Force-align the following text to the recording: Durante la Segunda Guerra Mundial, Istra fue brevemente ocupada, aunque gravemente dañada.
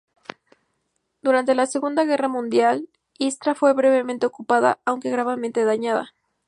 Durante 1.21 1.53
la 1.53 1.67
Segunda 1.67 2.05
Guerra 2.05 2.27
Mundial, 2.27 2.89
Istra 3.19 3.53
fue 3.53 3.71
brevemente 3.75 4.25
ocupada, 4.25 4.79
aunque 4.83 5.11
gravemente 5.11 5.63
dañada. 5.63 6.11